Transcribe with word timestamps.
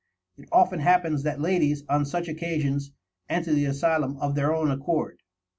It 0.35 0.49
often 0.51 0.79
happens 0.79 1.21
that 1.21 1.39
ladies, 1.39 1.83
on 1.87 2.05
such 2.05 2.27
occasions, 2.27 2.91
enter 3.29 3.53
the 3.53 3.65
asylum 3.65 4.17
of 4.17 4.33
their 4.33 4.51
own 4.51 4.71
accord. 4.71 5.21